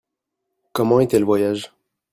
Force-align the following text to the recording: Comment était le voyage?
Comment 0.73 0.99
était 0.99 1.19
le 1.19 1.25
voyage? 1.25 1.73